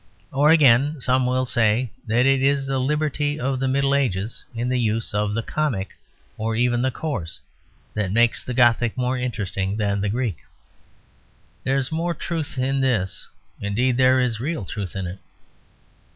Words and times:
Or, 0.31 0.49
again, 0.49 0.99
some 0.99 1.27
will 1.27 1.45
say 1.45 1.91
that 2.07 2.25
it 2.25 2.41
is 2.41 2.65
the 2.65 2.79
liberty 2.79 3.39
of 3.39 3.59
the 3.59 3.67
Middle 3.67 3.93
Ages 3.93 4.43
in 4.55 4.67
the 4.67 4.79
use 4.79 5.13
of 5.13 5.35
the 5.35 5.43
comic 5.43 5.95
or 6.39 6.55
even 6.55 6.81
the 6.81 6.89
coarse 6.89 7.39
that 7.93 8.11
makes 8.11 8.43
the 8.43 8.55
Gothic 8.55 8.97
more 8.97 9.15
interesting 9.15 9.77
than 9.77 10.01
the 10.01 10.09
Greek. 10.09 10.37
There 11.63 11.77
is 11.77 11.91
more 11.91 12.15
truth 12.15 12.57
in 12.57 12.79
this; 12.81 13.27
indeed, 13.59 13.95
there 13.97 14.19
is 14.19 14.39
real 14.39 14.65
truth 14.65 14.95
in 14.95 15.05
it. 15.05 15.19